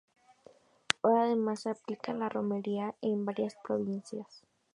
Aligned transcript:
Ahora 1.03 1.25
además 1.25 1.63
replican 1.65 2.17
la 2.21 2.27
Romería 2.27 2.95
en 3.03 3.23
varias 3.23 3.53
provincias. 3.63 4.43